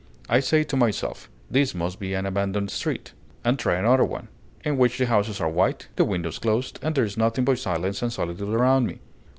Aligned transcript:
I 0.27 0.39
say 0.39 0.63
to 0.63 0.75
myself: 0.75 1.29
"This 1.47 1.75
must 1.75 1.99
be 1.99 2.15
an 2.15 2.25
abandoned 2.25 2.71
street!" 2.71 3.13
and 3.45 3.59
try 3.59 3.75
another 3.75 4.03
one, 4.03 4.29
in 4.65 4.79
which 4.79 4.97
the 4.97 5.05
houses 5.05 5.39
are 5.39 5.47
white, 5.47 5.89
the 5.95 6.03
windows 6.03 6.39
closed, 6.39 6.79
and 6.81 6.95
there 6.95 7.03
is 7.05 7.17
nothing 7.17 7.45
but 7.45 7.59
silence 7.59 8.01
and 8.01 8.11
solitude 8.11 8.49
around 8.49 8.87
me. 8.87 8.97